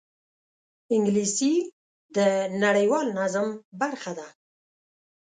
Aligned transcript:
انګلیسي 0.95 1.53
د 2.15 2.17
نړیوال 2.63 3.07
نظم 3.19 3.47
برخه 3.79 4.11
ده 4.19 4.27